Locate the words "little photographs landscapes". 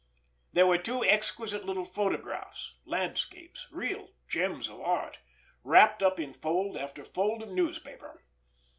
1.63-3.67